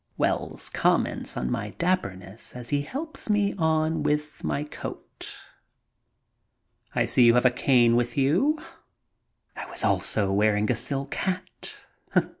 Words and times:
Wells 0.17 0.67
comments 0.69 1.37
on 1.37 1.51
my 1.51 1.73
dappemess 1.77 2.55
as 2.55 2.69
he 2.69 2.81
helps 2.81 3.29
me 3.29 3.53
on 3.59 4.01
with 4.01 4.43
my 4.43 4.63
coat. 4.63 5.31
"I 6.95 7.05
see 7.05 7.21
you 7.21 7.35
have 7.35 7.45
a 7.45 7.51
cane 7.51 7.95
with 7.95 8.17
you." 8.17 8.57
I 9.55 9.67
was 9.69 9.83
also 9.83 10.31
wearing 10.31 10.71
a 10.71 10.75
silk 10.75 11.13
hat. 11.13 11.75